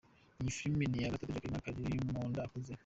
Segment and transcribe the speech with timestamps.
[0.41, 2.73] Iyi filime ni iya gatatu Jacqueline Kalimunda akoze.